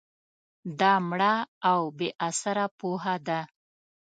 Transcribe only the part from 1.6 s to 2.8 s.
او بې اثره